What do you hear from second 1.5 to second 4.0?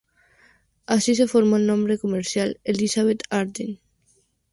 el nombre comercial "Elizabeth Arden".